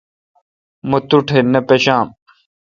مہ 0.89 0.97
توٹھے 1.09 1.39
نہ 1.51 1.59
پشام۔ 1.67 2.07